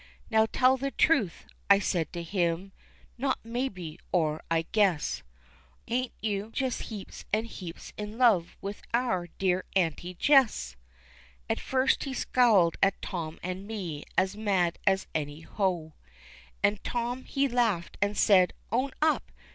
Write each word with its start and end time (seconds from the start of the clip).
"Now 0.31 0.47
tell 0.51 0.77
the 0.77 0.89
truth," 0.89 1.45
I 1.69 1.77
said 1.77 2.11
to 2.13 2.23
him 2.23 2.71
"not 3.19 3.37
maybe 3.43 3.99
or 4.11 4.41
I 4.49 4.63
guess 4.71 5.21
Ain't 5.87 6.13
you 6.19 6.49
just 6.51 6.81
heaps 6.89 7.23
and 7.31 7.45
heaps 7.45 7.93
in 7.97 8.17
love 8.17 8.57
with 8.61 8.81
our 8.95 9.27
dear 9.37 9.63
Auntie 9.75 10.15
Jess? 10.15 10.75
At 11.47 11.59
first 11.59 12.05
he 12.05 12.15
scowled 12.15 12.77
at 12.81 12.99
Tom 13.03 13.37
and 13.43 13.67
me 13.67 14.03
as 14.17 14.35
mad 14.35 14.79
as 14.87 15.05
any 15.13 15.41
hoe, 15.41 15.93
And 16.63 16.83
Tom 16.83 17.25
he 17.25 17.47
laughed 17.47 17.97
and 18.01 18.17
said, 18.17 18.53
"Own 18.71 18.89
up! 19.03 19.31